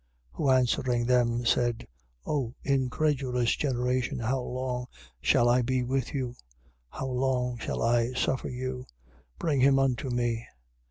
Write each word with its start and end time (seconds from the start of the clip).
9:18. 0.33 0.37
Who 0.37 0.49
answering 0.49 1.05
them, 1.05 1.45
said: 1.45 1.87
O 2.25 2.55
incredulous 2.63 3.55
generation, 3.55 4.17
how 4.17 4.39
long 4.41 4.87
shall 5.21 5.47
I 5.47 5.61
be 5.61 5.83
with 5.83 6.15
you? 6.15 6.33
How 6.89 7.05
long 7.05 7.59
shall 7.59 7.83
I 7.83 8.13
suffer 8.13 8.49
you? 8.49 8.87
Bring 9.37 9.59
him 9.61 9.77
unto 9.77 10.09
me. 10.09 10.47